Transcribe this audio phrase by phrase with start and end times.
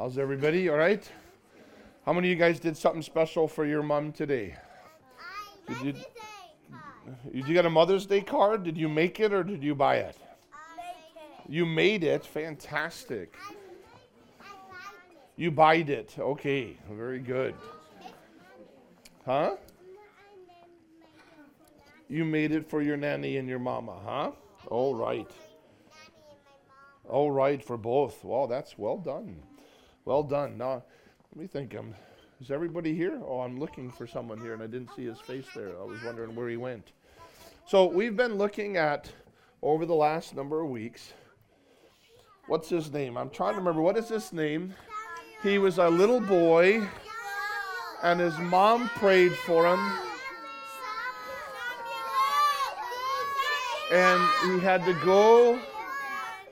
[0.00, 0.70] How's everybody?
[0.70, 1.06] All right?
[2.06, 4.56] How many of you guys did something special for your mom today?
[5.68, 5.92] Did you,
[7.34, 8.64] did you get a Mother's Day card?
[8.64, 10.16] Did you make it or did you buy it?
[11.50, 12.24] You made it.
[12.24, 13.36] Fantastic.
[15.36, 16.14] You buyed it.
[16.18, 17.54] Okay, very good.
[19.26, 19.56] Huh?
[22.08, 24.30] You made it for your nanny and your mama, huh?
[24.68, 25.30] All right.
[27.06, 28.24] All right for both.
[28.24, 29.42] Well, that's well done.
[30.04, 30.58] Well done.
[30.58, 30.82] Now,
[31.32, 31.76] let me think.
[31.76, 31.94] Um,
[32.40, 33.20] is everybody here?
[33.26, 35.78] Oh, I'm looking for someone here, and I didn't see his face there.
[35.80, 36.92] I was wondering where he went.
[37.66, 39.12] So we've been looking at
[39.62, 41.12] over the last number of weeks.
[42.46, 43.16] What's his name?
[43.16, 43.82] I'm trying to remember.
[43.82, 44.74] What is his name?
[45.42, 46.86] He was a little boy,
[48.02, 49.80] and his mom prayed for him.
[53.90, 55.58] and he had to go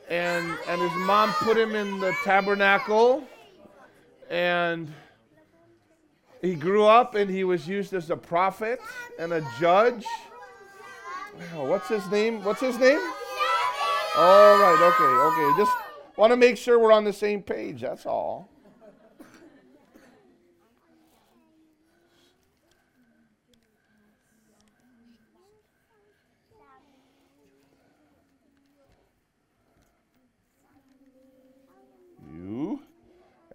[0.08, 3.22] and and his mom put him in the tabernacle
[4.28, 4.92] and
[6.40, 8.80] he grew up and he was used as a prophet
[9.18, 10.04] and a judge.
[11.54, 12.42] What's his name?
[12.44, 13.00] What's his name?
[14.16, 15.58] All right okay okay.
[15.58, 15.72] Just
[16.16, 18.48] want to make sure we're on the same page that's all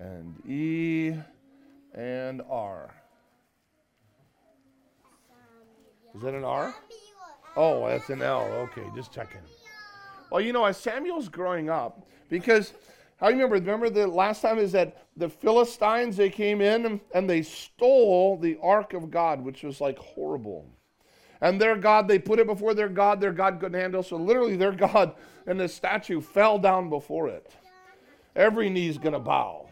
[0.04, 1.16] and E
[1.94, 2.94] and R.
[6.16, 6.73] Is that an R?
[7.56, 8.44] Oh, that's an L.
[8.44, 9.42] Okay, just checking.
[10.30, 12.73] Well, you know, as Samuel's growing up, because
[13.22, 17.42] I remember, remember the last time is that the Philistines, they came in and, they
[17.42, 20.66] stole the ark of God, which was like horrible.
[21.42, 24.04] And their God, they put it before their God, their God couldn't handle.
[24.04, 25.14] So literally their God
[25.45, 27.52] and the statue fell down before it.
[28.36, 29.62] Every knee's gonna bow.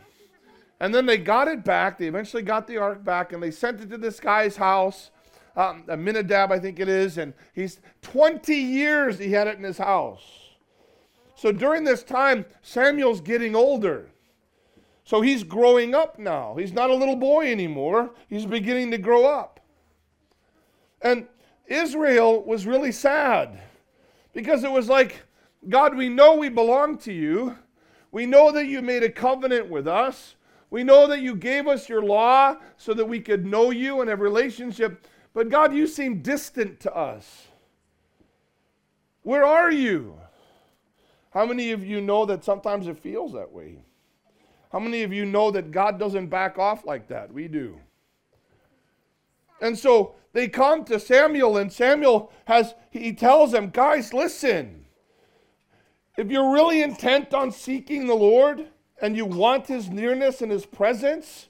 [0.82, 2.00] And then they got it back.
[2.00, 5.12] They eventually got the ark back and they sent it to this guy's house,
[5.56, 7.20] um, Aminadab, I think it is.
[7.20, 10.24] And he's 20 years he had it in his house.
[11.36, 14.10] So during this time, Samuel's getting older.
[15.04, 16.56] So he's growing up now.
[16.56, 18.10] He's not a little boy anymore.
[18.28, 19.60] He's beginning to grow up.
[21.04, 21.28] And
[21.68, 23.62] Israel was really sad
[24.34, 25.22] because it was like,
[25.70, 27.56] God, we know we belong to you.
[28.12, 30.38] We know that you made a covenant with us.
[30.72, 34.10] We know that you gave us your law so that we could know you and
[34.10, 35.06] have relationship.
[35.34, 37.48] But God, you seem distant to us.
[39.24, 40.18] Where are you?
[41.32, 43.84] How many of you know that sometimes it feels that way?
[44.72, 47.32] How many of you know that God doesn't back off like that?
[47.34, 47.78] We do.
[49.62, 54.86] And so they come to Samuel, and Samuel has, he tells them, guys, listen.
[56.18, 58.68] If you're really intent on seeking the Lord,
[59.02, 61.48] and you want his nearness and his presence,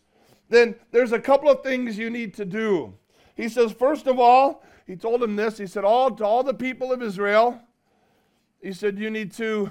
[0.49, 2.93] then there's a couple of things you need to do.
[3.35, 5.57] He says, first of all, he told him this.
[5.57, 7.61] He said, all to all the people of Israel,
[8.61, 9.69] he said, you need to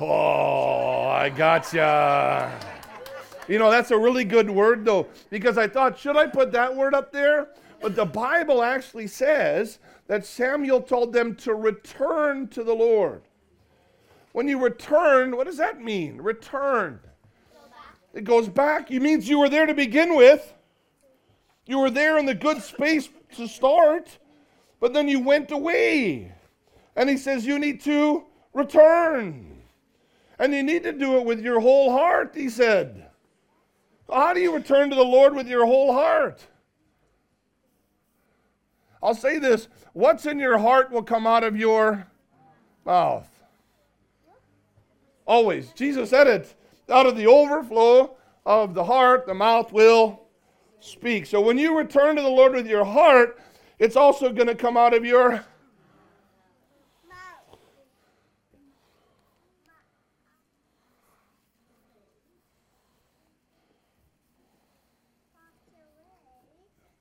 [0.00, 2.58] Oh, I gotcha.
[3.48, 6.74] You know, that's a really good word, though, because I thought, should I put that
[6.74, 7.48] word up there?
[7.82, 13.20] But the Bible actually says that Samuel told them to return to the Lord.
[14.32, 16.16] When you return, what does that mean?
[16.16, 16.98] Return.
[18.14, 18.90] It goes back.
[18.90, 20.54] It means you were there to begin with.
[21.66, 24.16] You were there in the good space to start,
[24.80, 26.32] but then you went away.
[26.96, 28.24] And he says you need to
[28.54, 29.57] return.
[30.38, 33.06] And you need to do it with your whole heart, he said.
[34.10, 36.46] How do you return to the Lord with your whole heart?
[39.02, 42.06] I'll say this what's in your heart will come out of your
[42.84, 43.28] mouth.
[45.26, 45.72] Always.
[45.72, 46.54] Jesus said it.
[46.88, 48.16] Out of the overflow
[48.46, 50.22] of the heart, the mouth will
[50.80, 51.26] speak.
[51.26, 53.38] So when you return to the Lord with your heart,
[53.78, 55.44] it's also going to come out of your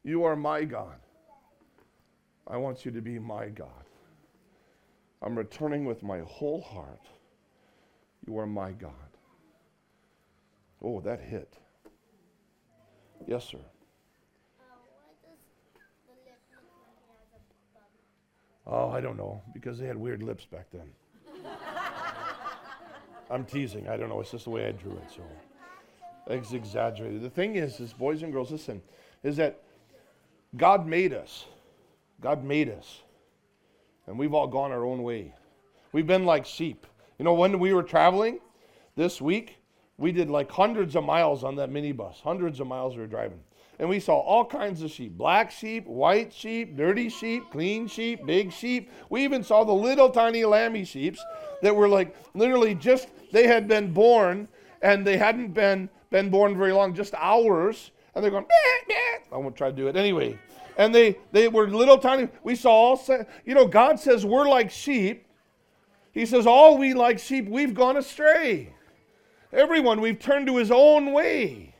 [0.07, 0.95] You are my God.
[2.47, 3.83] I want you to be my God.
[5.21, 7.01] I'm returning with my whole heart.
[8.25, 8.93] You are my God.
[10.81, 11.57] Oh, that hit.
[13.27, 13.57] Yes, sir.
[18.65, 20.89] Oh, I don't know, because they had weird lips back then.
[23.29, 23.89] I'm teasing.
[23.89, 24.21] I don't know.
[24.21, 25.11] It's just the way I drew it.
[25.13, 25.23] So,
[26.55, 27.21] exaggerated.
[27.23, 28.81] The thing is, is boys and girls, listen,
[29.21, 29.63] is that
[30.55, 31.45] God made us.
[32.21, 33.01] God made us.
[34.07, 35.33] And we've all gone our own way.
[35.91, 36.85] We've been like sheep.
[37.19, 38.39] You know, when we were traveling
[38.95, 39.57] this week,
[39.97, 42.21] we did like hundreds of miles on that minibus.
[42.21, 43.39] Hundreds of miles we were driving.
[43.79, 48.25] And we saw all kinds of sheep black sheep, white sheep, dirty sheep, clean sheep,
[48.25, 48.91] big sheep.
[49.09, 51.23] We even saw the little tiny lammy sheeps
[51.61, 54.47] that were like literally just, they had been born
[54.81, 57.91] and they hadn't been, been born very long, just hours.
[58.17, 58.47] And they're going.
[59.31, 60.39] I won't try to do it anyway.
[60.75, 62.29] And they, they were little tiny.
[62.41, 63.03] We saw all,
[63.45, 65.27] you know, God says we're like sheep.
[66.13, 68.73] He says, all we like sheep, we've gone astray.
[69.53, 71.75] Everyone, we've turned to his own way.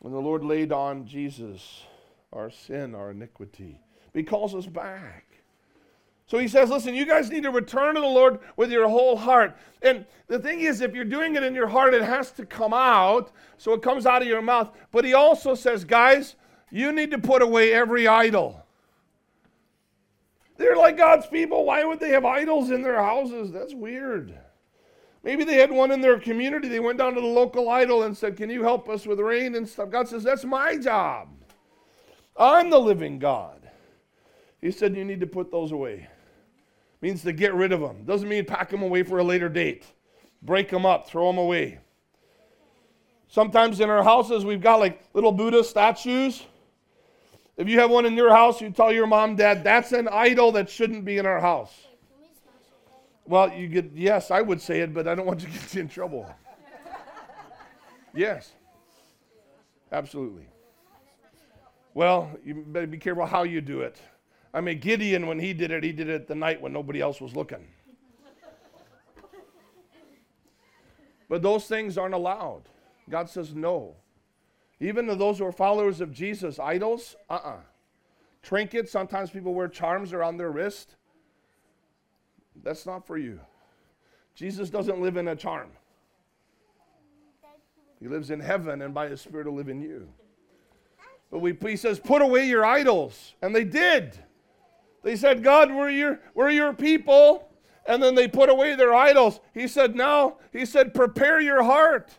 [0.00, 1.84] When the Lord laid on Jesus
[2.32, 3.80] our sin, our iniquity,
[4.12, 5.27] he calls us back.
[6.28, 9.16] So he says, listen, you guys need to return to the Lord with your whole
[9.16, 9.56] heart.
[9.80, 12.74] And the thing is, if you're doing it in your heart, it has to come
[12.74, 13.32] out.
[13.56, 14.76] So it comes out of your mouth.
[14.92, 16.36] But he also says, guys,
[16.70, 18.62] you need to put away every idol.
[20.58, 21.64] They're like God's people.
[21.64, 23.50] Why would they have idols in their houses?
[23.50, 24.38] That's weird.
[25.24, 26.68] Maybe they had one in their community.
[26.68, 29.54] They went down to the local idol and said, Can you help us with rain
[29.54, 29.88] and stuff?
[29.88, 31.28] God says, That's my job.
[32.36, 33.70] I'm the living God.
[34.60, 36.08] He said, You need to put those away.
[37.00, 38.04] Means to get rid of them.
[38.04, 39.84] Doesn't mean pack them away for a later date.
[40.42, 41.78] Break them up, throw them away.
[43.28, 46.44] Sometimes in our houses, we've got like little Buddha statues.
[47.56, 50.52] If you have one in your house, you tell your mom, dad, that's an idol
[50.52, 51.86] that shouldn't be in our house.
[53.26, 55.82] Well, you get, yes, I would say it, but I don't want to get you
[55.82, 56.32] in trouble.
[58.14, 58.52] yes,
[59.92, 60.46] absolutely.
[61.92, 64.00] Well, you better be careful how you do it.
[64.54, 67.20] I mean, Gideon, when he did it, he did it the night when nobody else
[67.20, 67.66] was looking.
[71.28, 72.62] But those things aren't allowed.
[73.10, 73.96] God says no.
[74.80, 77.48] Even to those who are followers of Jesus, idols, uh uh-uh.
[77.50, 77.56] uh
[78.42, 80.94] Trinkets, sometimes people wear charms around their wrist.
[82.62, 83.40] That's not for you.
[84.34, 85.70] Jesus doesn't live in a charm.
[88.00, 90.08] He lives in heaven, and by His Spirit will live in you.
[91.30, 93.34] But we, he says, put away your idols.
[93.42, 94.18] And they did.
[95.02, 97.48] They said, God, we're your, we're your people.
[97.86, 99.40] And then they put away their idols.
[99.54, 102.18] He said, now, he said, prepare your heart.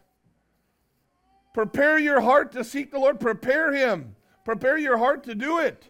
[1.54, 3.20] Prepare your heart to seek the Lord.
[3.20, 4.16] Prepare Him.
[4.46, 5.90] Prepare your heart to do it.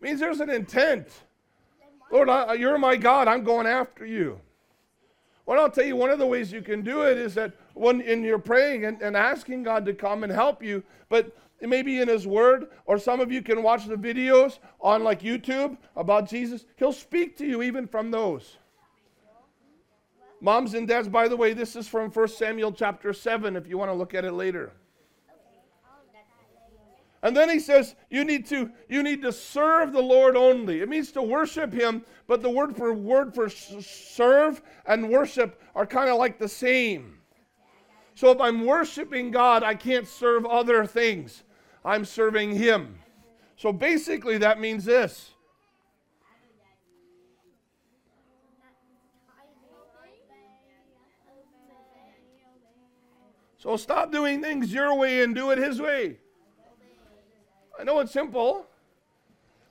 [0.00, 1.08] it means there's an intent.
[2.10, 3.26] Lord, I, you're my God.
[3.26, 4.40] I'm going after you.
[5.44, 8.00] Well, I'll tell you one of the ways you can do it is that when
[8.00, 11.36] in you're praying and, and asking God to come and help you, but
[11.70, 15.76] maybe in His Word, or some of you can watch the videos on like YouTube
[15.96, 16.64] about Jesus.
[16.76, 18.56] He'll speak to you even from those.
[20.40, 23.78] Moms and dads, by the way, this is from 1 Samuel chapter 7 if you
[23.78, 24.72] want to look at it later.
[27.22, 30.80] And then he says, you need to you need to serve the Lord only.
[30.80, 35.86] It means to worship him, but the word for word for serve and worship are
[35.86, 37.18] kind of like the same.
[38.16, 41.44] So if I'm worshiping God, I can't serve other things.
[41.84, 42.98] I'm serving him.
[43.56, 45.30] So basically that means this.
[53.58, 56.18] So stop doing things your way and do it his way.
[57.78, 58.66] I know it's simple,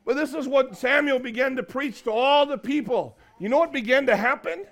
[0.05, 3.17] but this is what Samuel began to preach to all the people.
[3.37, 4.65] You know what began to happen?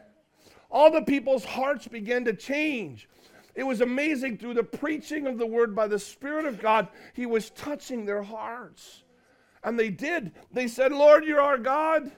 [0.72, 3.10] All the people's hearts began to change.
[3.56, 7.26] It was amazing through the preaching of the word by the Spirit of God, He
[7.26, 9.04] was touching their hearts.
[9.64, 10.32] And they did.
[10.54, 12.12] They said, Lord, you're our God.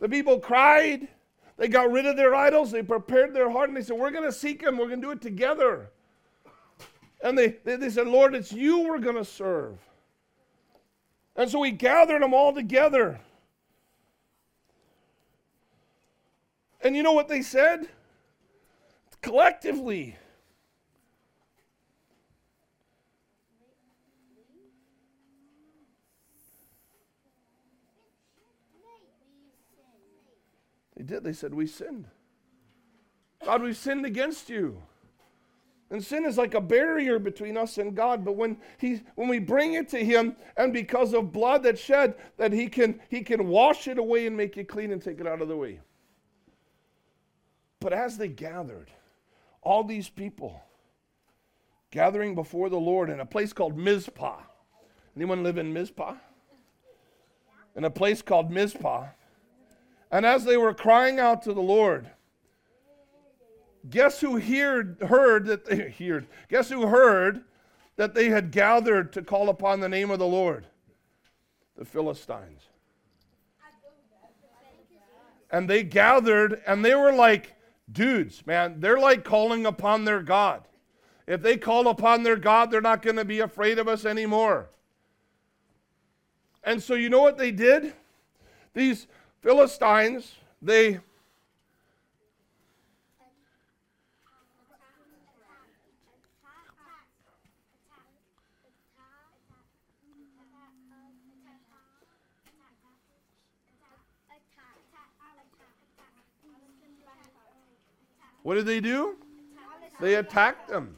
[0.00, 1.08] The people cried.
[1.58, 2.70] They got rid of their idols.
[2.70, 4.78] They prepared their heart and they said, We're going to seek Him.
[4.78, 5.90] We're going to do it together.
[7.22, 9.78] And they, they, they said, Lord, it's you we're going to serve.
[11.36, 13.20] And so he gathered them all together.
[16.82, 17.88] And you know what they said?
[19.22, 20.16] Collectively.
[30.96, 31.24] They did.
[31.24, 32.06] They said, We sinned.
[33.44, 34.82] God, we've sinned against you.
[35.90, 38.24] And sin is like a barrier between us and God.
[38.24, 42.14] But when, he, when we bring it to Him, and because of blood that's shed,
[42.36, 45.26] that he can, he can wash it away and make it clean and take it
[45.26, 45.80] out of the way.
[47.80, 48.90] But as they gathered,
[49.62, 50.62] all these people
[51.90, 54.40] gathering before the Lord in a place called Mizpah.
[55.16, 56.14] Anyone live in Mizpah?
[57.76, 59.08] In a place called Mizpah.
[60.10, 62.08] And as they were crying out to the Lord,
[63.88, 66.26] guess who heard, heard that they heard?
[66.48, 67.44] Guess who heard
[67.96, 70.66] that they had gathered to call upon the name of the Lord?
[71.76, 72.62] The Philistines.
[75.52, 77.54] And they gathered and they were like
[77.92, 78.80] dudes, man.
[78.80, 80.62] They're like calling upon their God.
[81.26, 84.70] If they call upon their God, they're not going to be afraid of us anymore.
[86.64, 87.94] And so, you know what they did?
[88.74, 89.06] These
[89.40, 91.00] Philistines, they
[108.50, 109.14] What did they do?
[110.00, 110.96] They attacked them.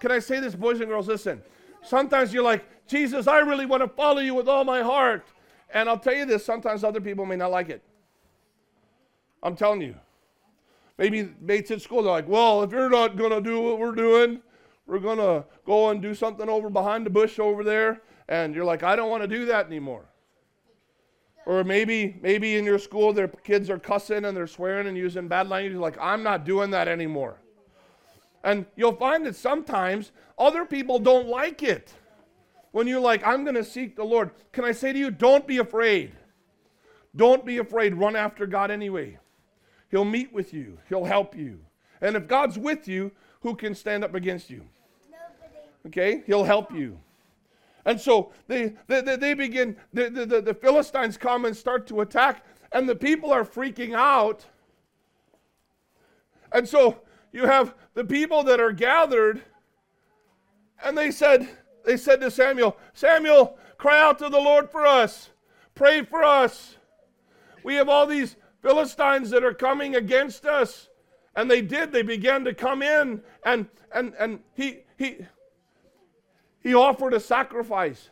[0.00, 1.08] Can I say this, boys and girls?
[1.08, 1.42] Listen.
[1.82, 5.26] Sometimes you're like, Jesus, I really want to follow you with all my heart.
[5.74, 7.82] And I'll tell you this sometimes other people may not like it.
[9.42, 9.94] I'm telling you.
[10.96, 13.94] Maybe mates at school, they're like, well, if you're not going to do what we're
[13.94, 14.40] doing,
[14.86, 18.00] we're going to go and do something over behind the bush over there.
[18.28, 20.06] And you're like, I don't want to do that anymore.
[21.46, 25.28] Or maybe, maybe in your school, their kids are cussing and they're swearing and using
[25.28, 25.78] bad language.
[25.78, 27.38] Like, I'm not doing that anymore.
[28.42, 31.94] And you'll find that sometimes other people don't like it.
[32.72, 35.46] When you're like, I'm going to seek the Lord, can I say to you, don't
[35.46, 36.12] be afraid.
[37.14, 37.94] Don't be afraid.
[37.94, 39.18] Run after God anyway.
[39.90, 41.60] He'll meet with you, He'll help you.
[42.00, 44.62] And if God's with you, who can stand up against you?
[45.86, 46.22] Okay?
[46.26, 46.98] He'll help you.
[47.86, 52.44] And so they, they, they begin, the, the, the Philistines come and start to attack,
[52.72, 54.44] and the people are freaking out.
[56.52, 57.00] And so
[57.32, 59.40] you have the people that are gathered,
[60.84, 61.48] and they said,
[61.84, 65.30] they said to Samuel, Samuel, cry out to the Lord for us.
[65.74, 66.76] Pray for us.
[67.62, 70.88] We have all these Philistines that are coming against us.
[71.36, 71.92] And they did.
[71.92, 75.18] They began to come in, and and and he he
[76.66, 78.10] he offered a sacrifice.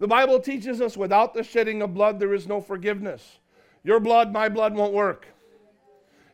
[0.00, 3.38] The Bible teaches us without the shedding of blood, there is no forgiveness.
[3.84, 5.26] Your blood, my blood won't work.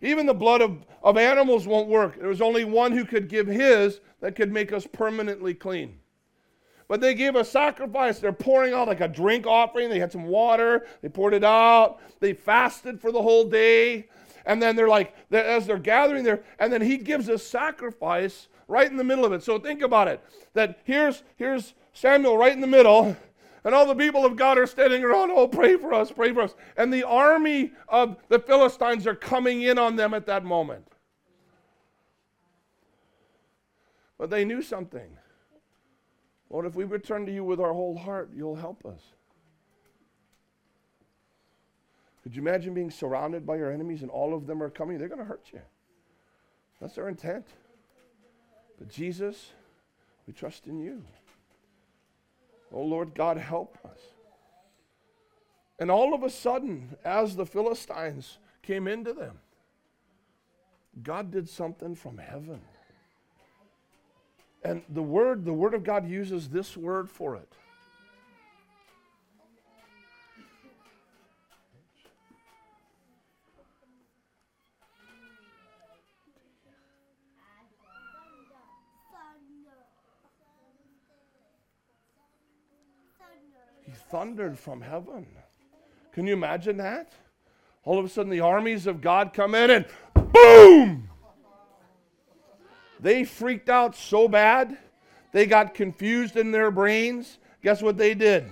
[0.03, 2.19] Even the blood of, of animals won't work.
[2.19, 6.01] There was only one who could give his that could make us permanently clean.
[6.89, 8.19] But they gave a sacrifice.
[8.19, 9.89] They're pouring out like a drink offering.
[9.89, 10.85] They had some water.
[11.01, 12.01] They poured it out.
[12.19, 14.09] They fasted for the whole day.
[14.47, 18.91] And then they're like, as they're gathering there, and then he gives a sacrifice right
[18.91, 19.43] in the middle of it.
[19.43, 20.23] So think about it.
[20.55, 23.17] That here's here's Samuel right in the middle,
[23.65, 26.43] and all the people of God are standing around, oh, pray for us, pray for
[26.43, 26.55] us.
[26.77, 30.87] And the army of the Philistines are coming in on them at that moment.
[34.19, 35.17] But they knew something.
[36.51, 39.01] Lord, if we return to you with our whole heart, you'll help us.
[42.23, 44.99] Could you imagine being surrounded by your enemies and all of them are coming?
[44.99, 45.61] They're going to hurt you.
[46.81, 47.47] That's their intent.
[48.81, 49.53] But Jesus,
[50.27, 51.05] we trust in you.
[52.73, 54.01] Oh Lord God, help us.
[55.79, 59.39] And all of a sudden, as the Philistines came into them,
[61.03, 62.61] God did something from heaven.
[64.65, 67.53] And the word, the word of God uses this word for it.
[84.11, 85.27] Thundered from heaven.
[86.13, 87.13] Can you imagine that?
[87.85, 91.09] All of a sudden, the armies of God come in and boom!
[92.99, 94.77] They freaked out so bad,
[95.33, 97.39] they got confused in their brains.
[97.63, 98.47] Guess what they did?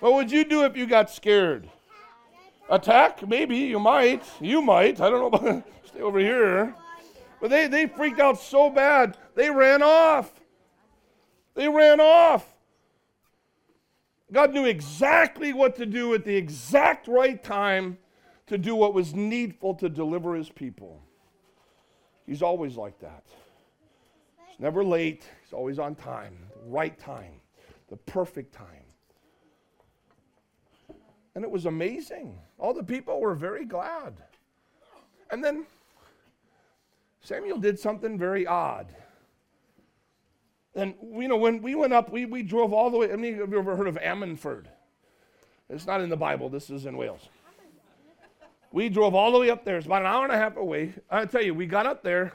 [0.00, 1.68] What would you do if you got scared?
[2.68, 3.26] Attack?
[3.26, 3.56] Maybe.
[3.56, 4.22] You might.
[4.40, 5.00] You might.
[5.00, 5.62] I don't know.
[5.86, 6.74] Stay over here.
[7.40, 10.32] But they, they freaked out so bad, they ran off.
[11.54, 12.53] They ran off.
[14.34, 17.96] God knew exactly what to do at the exact right time
[18.48, 21.00] to do what was needful to deliver his people.
[22.26, 23.22] He's always like that.
[24.48, 27.40] He's never late, he's always on time, the right time,
[27.88, 28.66] the perfect time.
[31.36, 32.36] And it was amazing.
[32.58, 34.14] All the people were very glad.
[35.30, 35.64] And then
[37.20, 38.92] Samuel did something very odd.
[40.74, 43.12] And, you know, when we went up, we, we drove all the way.
[43.12, 44.64] I mean, have you ever heard of Ammanford?
[45.70, 47.28] It's not in the Bible, this is in Wales.
[48.72, 49.76] We drove all the way up there.
[49.76, 50.94] It's about an hour and a half away.
[51.08, 52.32] I tell you, we got up there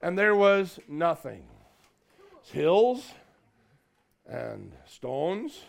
[0.00, 1.42] and there was nothing.
[2.40, 3.10] It's hills
[4.28, 5.62] and stones.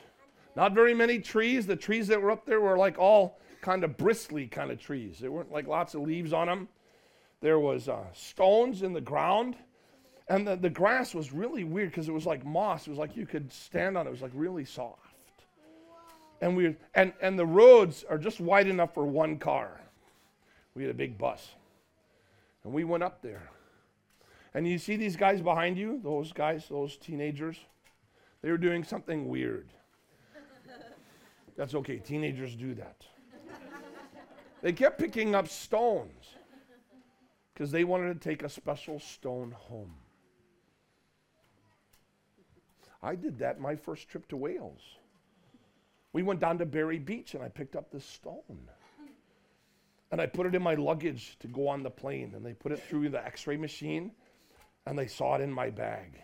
[0.55, 1.65] Not very many trees.
[1.65, 5.17] The trees that were up there were like all kind of bristly kind of trees.
[5.19, 6.67] There weren't like lots of leaves on them.
[7.41, 9.55] there was uh, stones in the ground,
[10.27, 12.87] and the, the grass was really weird because it was like moss.
[12.87, 14.09] It was like you could stand on it.
[14.09, 14.99] It was like really soft.
[16.41, 19.79] And we and and the roads are just wide enough for one car.
[20.75, 21.55] We had a big bus,
[22.63, 23.49] and we went up there.
[24.53, 27.57] And you see these guys behind you, those guys, those teenagers,
[28.41, 29.69] they were doing something weird.
[31.57, 33.03] That's okay, teenagers do that.
[34.61, 36.35] They kept picking up stones
[37.53, 39.93] because they wanted to take a special stone home.
[43.03, 44.81] I did that my first trip to Wales.
[46.13, 48.69] We went down to Barry Beach and I picked up this stone.
[50.11, 52.33] And I put it in my luggage to go on the plane.
[52.35, 54.11] And they put it through the x ray machine
[54.85, 56.21] and they saw it in my bag.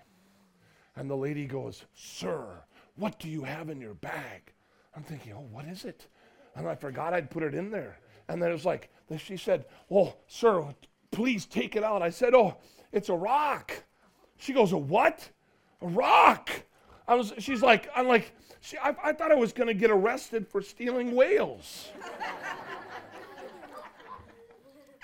[0.96, 2.64] And the lady goes, Sir,
[2.96, 4.54] what do you have in your bag?
[4.96, 6.08] I'm thinking, Oh, what is it?
[6.56, 8.00] And I forgot I'd put it in there.
[8.30, 10.64] And then it was like, she said, Oh, sir,
[11.12, 12.02] please take it out.
[12.02, 12.58] I said, Oh,
[12.94, 13.84] it's a rock.
[14.38, 15.30] She goes, A what?
[15.82, 16.52] A rock.
[17.10, 19.90] I was, she's like, I'm like, she, I, I thought I was going to get
[19.90, 21.90] arrested for stealing Wales.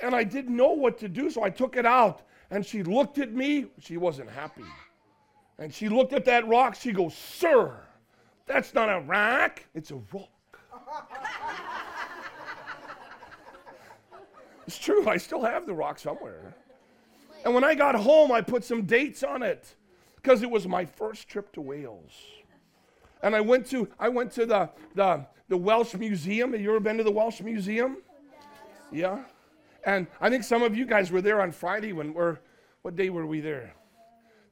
[0.04, 2.22] and I didn't know what to do, so I took it out.
[2.52, 3.66] And she looked at me.
[3.80, 4.66] She wasn't happy.
[5.58, 6.76] And she looked at that rock.
[6.76, 7.76] She goes, Sir,
[8.46, 10.30] that's not a rock, it's a rock.
[14.68, 16.54] It's true, I still have the rock somewhere.
[17.44, 19.76] And when I got home, I put some dates on it
[20.26, 22.12] because it was my first trip to Wales.
[23.22, 26.54] And I went to I went to the, the, the Welsh Museum.
[26.54, 27.98] Have you ever been to the Welsh Museum?
[28.92, 29.20] Yeah.
[29.86, 32.40] And I think some of you guys were there on Friday when we're
[32.82, 33.76] what day were we there?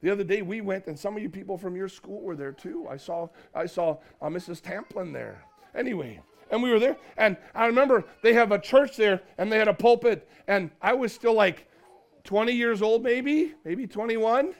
[0.01, 2.51] The other day we went, and some of you people from your school were there
[2.51, 2.87] too.
[2.87, 4.61] I saw I saw uh, Mrs.
[4.61, 5.43] Tamplin there.
[5.73, 6.19] Anyway,
[6.51, 6.97] and we were there.
[7.17, 10.29] And I remember they have a church there and they had a pulpit.
[10.47, 11.67] And I was still like
[12.25, 14.53] 20 years old, maybe, maybe 21.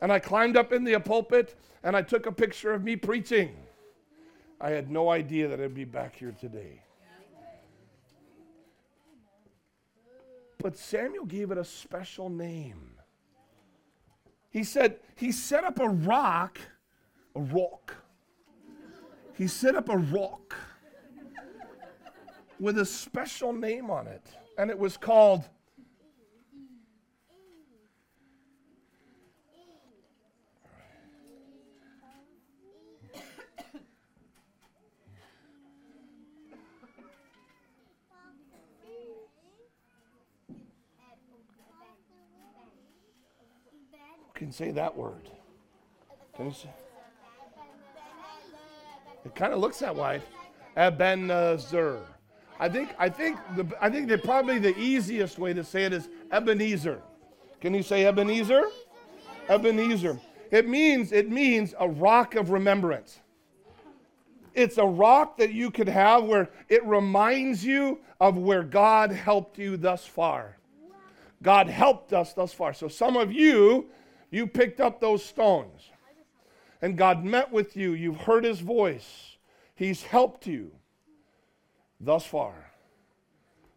[0.00, 3.56] And I climbed up in the pulpit and I took a picture of me preaching.
[4.60, 6.82] I had no idea that I'd be back here today.
[10.58, 12.90] But Samuel gave it a special name.
[14.50, 16.58] He said, he set up a rock,
[17.36, 17.94] a rock.
[19.34, 20.56] He set up a rock
[22.58, 25.44] with a special name on it, and it was called
[44.38, 45.28] can say that word?
[46.36, 46.70] Can you say?
[49.24, 50.22] It kind of looks that way.
[50.76, 52.00] Ebenezer.
[52.60, 55.92] I think I think the I think that probably the easiest way to say it
[55.92, 57.02] is Ebenezer.
[57.60, 58.62] Can you say Ebenezer?
[59.48, 60.20] Ebenezer.
[60.52, 63.18] It means it means a rock of remembrance.
[64.54, 69.58] It's a rock that you could have where it reminds you of where God helped
[69.58, 70.56] you thus far.
[71.42, 72.72] God helped us thus far.
[72.72, 73.86] So some of you,
[74.30, 75.90] you picked up those stones.
[76.80, 77.92] And God met with you.
[77.92, 79.36] You've heard his voice.
[79.74, 80.70] He's helped you
[82.00, 82.72] thus far.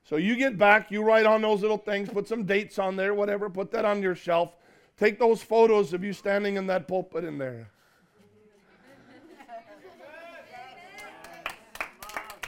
[0.03, 3.13] So you get back, you write on those little things, put some dates on there,
[3.13, 4.55] whatever, put that on your shelf.
[4.97, 7.71] Take those photos of you standing in that pulpit in there.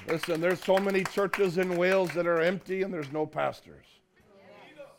[0.08, 3.86] Listen, there's so many churches in Wales that are empty and there's no pastors.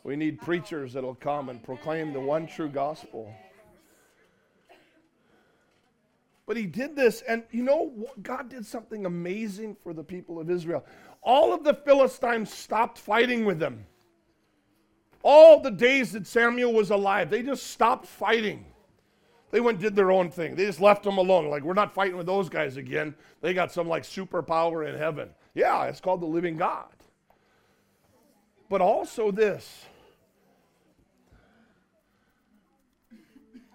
[0.05, 3.33] We need preachers that'll come and proclaim the one true gospel.
[6.45, 7.91] But he did this, and you know,
[8.21, 10.85] God did something amazing for the people of Israel.
[11.23, 13.83] All of the Philistines stopped fighting with them.
[15.23, 18.63] All the days that Samuel was alive, they just stopped fighting.
[19.49, 20.55] They went did their own thing.
[20.55, 21.49] They just left them alone.
[21.49, 23.15] Like, we're not fighting with those guys again.
[23.41, 25.29] They got some like superpower in heaven.
[25.55, 26.89] Yeah, it's called the living God.
[28.69, 29.85] But also this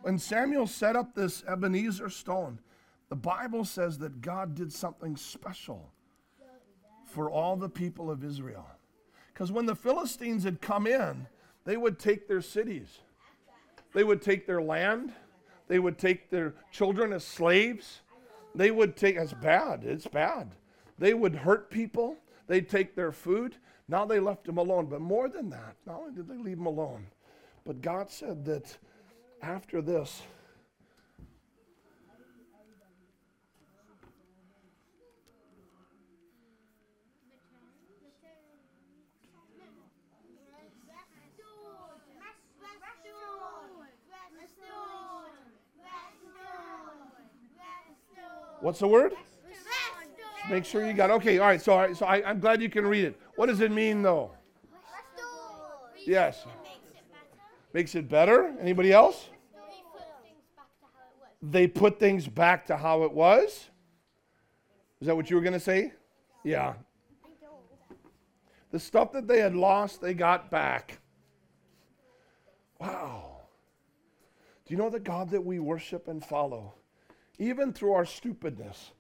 [0.03, 2.59] When Samuel set up this Ebenezer stone,
[3.09, 5.91] the Bible says that God did something special
[7.05, 8.67] for all the people of Israel.
[9.33, 11.27] Because when the Philistines had come in,
[11.65, 13.01] they would take their cities,
[13.93, 15.13] they would take their land,
[15.69, 18.01] they would take their children as slaves.
[18.55, 20.51] They would take, it's bad, it's bad.
[20.99, 22.17] They would hurt people,
[22.49, 23.57] they'd take their food.
[23.89, 24.87] Now they left them alone.
[24.87, 27.07] But more than that, not only did they leave them alone,
[27.65, 28.77] but God said that
[29.43, 30.23] after this,
[48.61, 49.15] What's the word?
[49.49, 51.11] Just make sure you got.
[51.11, 51.61] Okay, all right.
[51.61, 53.19] So, all right, so I, am glad you can read it.
[53.37, 54.33] What does it mean, though?
[56.07, 56.45] Yes.
[57.73, 58.55] Makes it better.
[58.61, 59.29] Anybody else?
[61.43, 63.71] They put things back to how it was.
[65.01, 65.93] Is that what you were going to say?
[66.45, 66.75] Yeah.
[68.71, 70.99] The stuff that they had lost, they got back.
[72.79, 73.41] Wow.
[74.65, 76.75] Do you know the God that we worship and follow?
[77.39, 78.93] Even through our stupidness,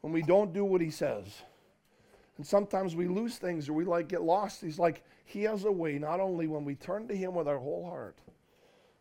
[0.00, 1.42] when we don't do what He says.
[2.36, 4.60] And sometimes we lose things or we like get lost.
[4.60, 7.58] He's like, He has a way, not only when we turn to Him with our
[7.58, 8.18] whole heart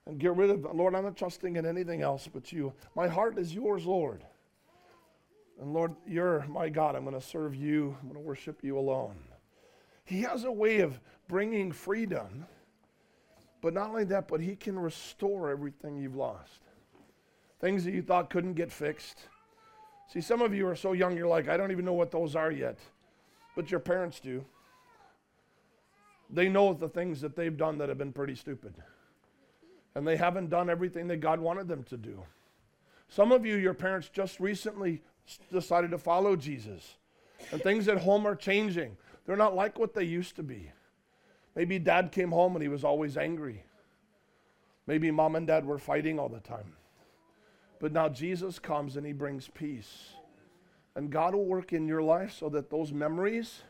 [0.06, 2.74] and get rid of, Lord, I'm not trusting in anything else but you.
[2.96, 4.24] My heart is yours, Lord.
[5.60, 6.96] And Lord, you're my God.
[6.96, 9.16] I'm going to serve you, I'm going to worship you alone.
[10.06, 12.46] He has a way of bringing freedom
[13.64, 16.60] but not only that, but He can restore everything you've lost.
[17.62, 19.30] Things that you thought couldn't get fixed.
[20.10, 22.36] See, some of you are so young, you're like, I don't even know what those
[22.36, 22.78] are yet.
[23.56, 24.44] But your parents do.
[26.30, 28.74] They know the things that they've done that have been pretty stupid.
[29.96, 32.24] And they haven't done everything that God wanted them to do.
[33.10, 35.02] Some of you, your parents just recently
[35.52, 36.96] decided to follow Jesus.
[37.52, 38.98] And things at home are changing.
[39.26, 40.72] They're not like what they used to be.
[41.56, 43.64] Maybe dad came home and he was always angry.
[44.88, 46.74] Maybe mom and dad were fighting all the time.
[47.80, 50.14] But now Jesus comes and he brings peace.
[50.96, 53.64] And God will work in your life so that those memories,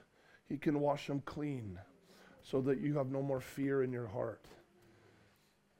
[0.47, 1.79] he can wash them clean
[2.43, 4.45] so that you have no more fear in your heart.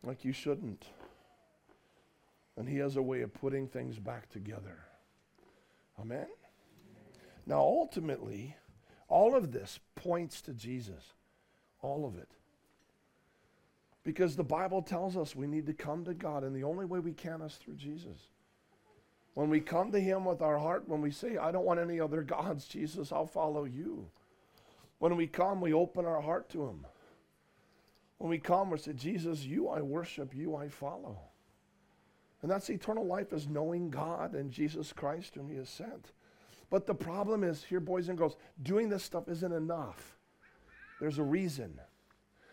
[0.03, 0.85] Like you shouldn't.
[2.57, 4.79] And he has a way of putting things back together.
[5.99, 6.27] Amen?
[7.45, 8.55] Now, ultimately,
[9.09, 11.13] all of this points to Jesus.
[11.81, 12.29] All of it.
[14.03, 16.99] Because the Bible tells us we need to come to God, and the only way
[16.99, 18.17] we can is through Jesus.
[19.33, 21.99] When we come to Him with our heart, when we say, I don't want any
[21.99, 24.09] other gods, Jesus, I'll follow you.
[24.99, 26.85] When we come, we open our heart to Him.
[28.19, 31.17] When we come, we say, Jesus, you I worship, you I follow.
[32.41, 36.11] And that's eternal life is knowing God and Jesus Christ whom He has sent.
[36.69, 40.17] But the problem is, here, boys and girls, doing this stuff isn't enough.
[40.99, 41.79] There's a reason.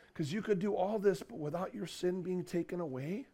[0.08, 3.26] Because you could do all this, but without your sin being taken away,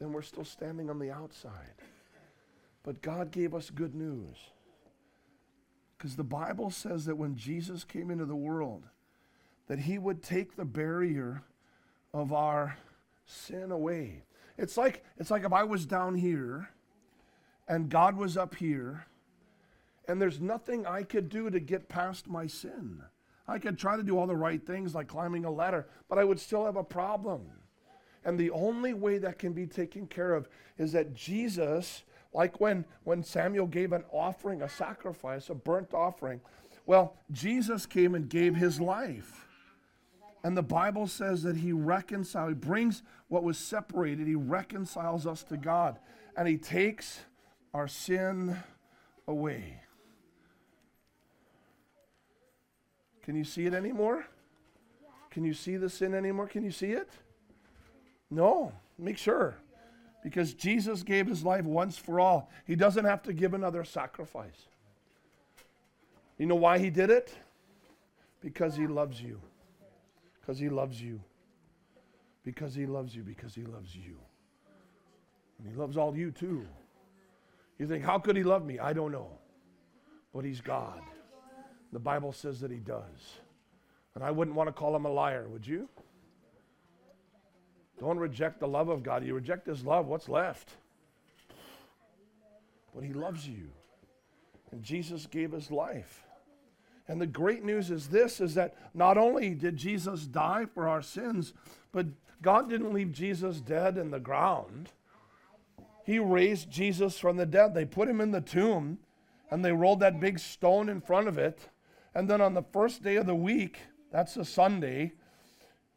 [0.00, 1.74] then we're still standing on the outside.
[2.82, 4.36] But God gave us good news.
[5.96, 8.84] Because the Bible says that when Jesus came into the world,
[9.68, 11.42] that he would take the barrier
[12.14, 12.78] of our
[13.26, 14.22] sin away.
[14.56, 16.70] It's like, it's like if I was down here
[17.68, 19.06] and God was up here,
[20.08, 23.02] and there's nothing I could do to get past my sin.
[23.46, 26.24] I could try to do all the right things like climbing a ladder, but I
[26.24, 27.42] would still have a problem.
[28.24, 32.02] And the only way that can be taken care of is that Jesus,
[32.32, 36.40] like when, when Samuel gave an offering, a sacrifice, a burnt offering,
[36.86, 39.46] well, Jesus came and gave his life.
[40.42, 45.42] And the Bible says that he reconciles, he brings what was separated, he reconciles us
[45.44, 45.98] to God,
[46.36, 47.20] and he takes
[47.74, 48.56] our sin
[49.28, 49.82] away.
[53.22, 54.26] Can you see it anymore?
[55.30, 56.48] Can you see the sin anymore?
[56.48, 57.08] Can you see it?
[58.30, 58.72] No.
[58.98, 59.56] Make sure.
[60.22, 62.50] Because Jesus gave his life once for all.
[62.66, 64.66] He doesn't have to give another sacrifice.
[66.38, 67.34] You know why he did it?
[68.40, 69.40] Because he loves you.
[70.40, 71.20] Because he loves you.
[72.44, 73.22] Because he loves you.
[73.22, 74.16] Because he loves you.
[75.58, 76.66] And he loves all you too.
[77.78, 78.78] You think, how could he love me?
[78.78, 79.28] I don't know.
[80.34, 81.00] But he's God.
[81.92, 83.38] The Bible says that he does.
[84.14, 85.88] And I wouldn't want to call him a liar, would you?
[88.00, 89.24] Don't reject the love of God.
[89.24, 90.70] You reject his love, what's left?
[92.94, 93.68] But he loves you.
[94.72, 96.24] And Jesus gave his life.
[97.06, 101.02] And the great news is this is that not only did Jesus die for our
[101.02, 101.52] sins,
[101.92, 102.06] but
[102.40, 104.90] God didn't leave Jesus dead in the ground.
[106.04, 107.74] He raised Jesus from the dead.
[107.74, 108.98] They put him in the tomb
[109.50, 111.68] and they rolled that big stone in front of it
[112.14, 113.78] and then on the first day of the week,
[114.10, 115.12] that's a Sunday,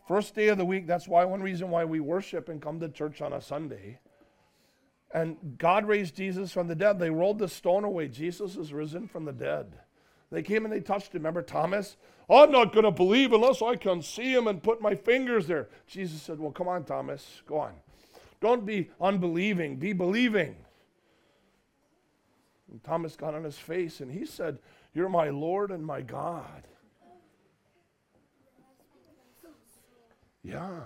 [0.08, 2.90] first day of the week, that's why one reason why we worship and come to
[2.90, 4.00] church on a Sunday.
[5.14, 7.00] And God raised Jesus from the dead.
[7.00, 8.08] They rolled the stone away.
[8.08, 9.78] Jesus is risen from the dead.
[10.32, 11.20] They came and they touched him.
[11.20, 11.98] Remember Thomas?
[12.30, 15.70] I'm not going to believe unless I can see him and put my fingers there.
[15.86, 17.44] Jesus said, Well, come on, Thomas.
[17.46, 17.74] Go on.
[18.42, 20.56] Don't be unbelieving, be believing.
[22.72, 24.58] And Thomas got on his face and he said,
[24.94, 26.68] you're my Lord and my God.
[30.44, 30.82] Yeah.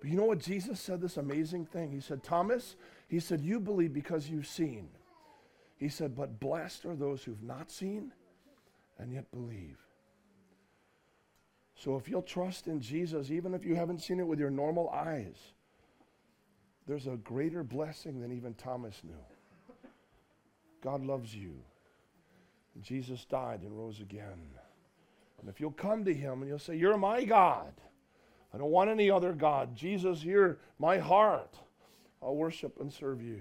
[0.00, 0.38] But you know what?
[0.38, 1.92] Jesus said this amazing thing.
[1.92, 2.76] He said, Thomas,
[3.08, 4.88] he said, You believe because you've seen.
[5.76, 8.12] He said, But blessed are those who've not seen
[8.98, 9.78] and yet believe.
[11.74, 14.88] So if you'll trust in Jesus, even if you haven't seen it with your normal
[14.90, 15.36] eyes,
[16.86, 19.24] there's a greater blessing than even Thomas knew.
[20.82, 21.54] God loves you.
[22.80, 24.50] Jesus died and rose again.
[25.40, 27.72] And if you'll come to him and you'll say, You're my God,
[28.54, 29.74] I don't want any other God.
[29.74, 31.56] Jesus, you're my heart.
[32.22, 33.40] I'll worship and serve you.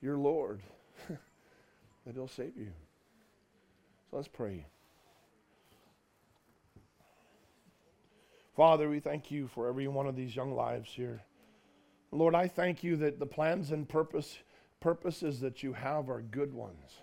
[0.00, 0.60] Your Lord,
[1.08, 2.72] that he'll save you.
[4.10, 4.66] So let's pray.
[8.56, 11.22] Father, we thank you for every one of these young lives here.
[12.10, 14.38] Lord, I thank you that the plans and purpose,
[14.80, 17.02] purposes that you have are good ones.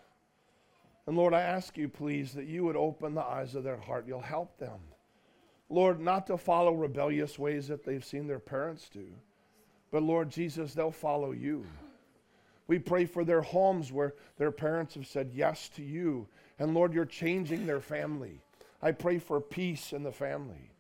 [1.08, 4.06] And Lord, I ask you, please, that you would open the eyes of their heart.
[4.08, 4.80] You'll help them.
[5.70, 9.08] Lord, not to follow rebellious ways that they've seen their parents do,
[9.92, 11.66] but Lord Jesus, they'll follow you.
[12.68, 16.28] We pray for their homes where their parents have said yes to you.
[16.58, 18.42] And Lord, you're changing their family.
[18.82, 20.72] I pray for peace in the family.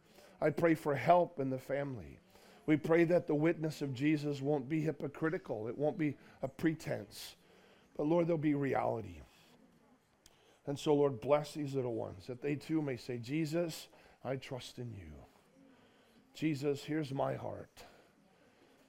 [0.41, 2.19] I pray for help in the family.
[2.65, 7.36] We pray that the witness of Jesus won't be hypocritical, it won't be a pretense,
[7.95, 9.21] but Lord, there'll be reality.
[10.67, 13.88] And so, Lord, bless these little ones that they too may say, Jesus,
[14.26, 15.14] I trust in you.
[16.34, 17.84] Jesus, here's my heart.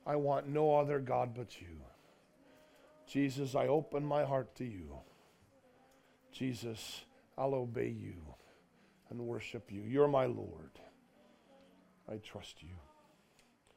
[0.06, 1.82] I want no other God but you.
[3.06, 4.96] Jesus, I open my heart to you.
[6.32, 7.04] Jesus,
[7.36, 8.16] I'll obey you
[9.10, 9.82] and worship you.
[9.82, 10.80] You're my Lord.
[12.10, 12.76] I trust you.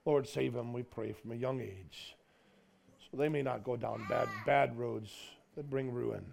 [0.06, 2.16] Lord, save them, we pray, from a young age,
[3.00, 5.14] so they may not go down bad, bad roads
[5.56, 6.26] that bring ruin.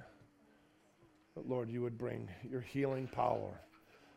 [1.34, 3.60] But Lord, you would bring your healing power.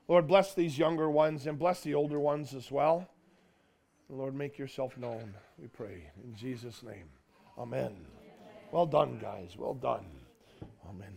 [0.10, 3.08] Lord, bless these younger ones and bless the older ones as well.
[4.10, 6.10] Lord, make yourself known, we pray.
[6.24, 7.10] In Jesus' name.
[7.60, 7.96] Amen.
[8.72, 9.56] Well done, guys.
[9.56, 10.06] Well done.
[10.90, 11.14] Amen.